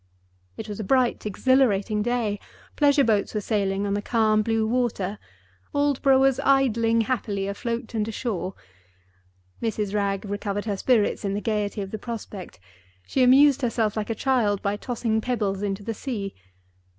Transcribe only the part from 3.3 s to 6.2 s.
were sailing on the calm blue water; Aldborough